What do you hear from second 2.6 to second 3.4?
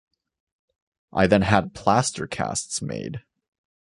made.